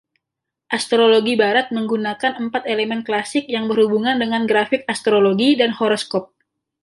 [0.77, 6.25] Astrologi Barat menggunakan empat elemen klasik yang berhubungan dengan grafik astrologi dan horoskop.